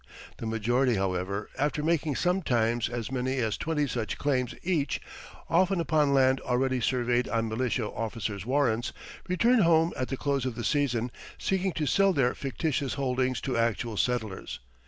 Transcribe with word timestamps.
The 0.37 0.47
majority, 0.47 0.95
however, 0.95 1.47
after 1.59 1.83
making 1.83 2.15
sometimes 2.15 2.89
as 2.89 3.11
many 3.11 3.37
as 3.37 3.55
twenty 3.55 3.85
such 3.85 4.17
claims 4.17 4.55
each, 4.63 4.99
often 5.47 5.79
upon 5.79 6.11
land 6.11 6.39
already 6.41 6.81
surveyed 6.81 7.27
on 7.29 7.47
militia 7.47 7.85
officers' 7.85 8.43
warrants, 8.43 8.93
returned 9.27 9.61
home 9.61 9.93
at 9.95 10.07
the 10.07 10.17
close 10.17 10.43
of 10.43 10.55
the 10.55 10.63
season, 10.63 11.11
seeking 11.37 11.71
to 11.73 11.85
sell 11.85 12.13
their 12.13 12.33
fictitious 12.33 12.95
holdings 12.95 13.39
to 13.41 13.55
actual 13.55 13.95
settlers. 13.95 14.59